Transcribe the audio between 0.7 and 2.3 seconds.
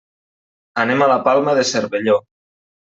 Anem a la Palma de Cervelló.